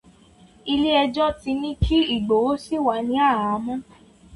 [0.73, 3.75] Ilé ẹjọ́ ti ní kí Ìgbòho ṣì wà ní àhámọ́.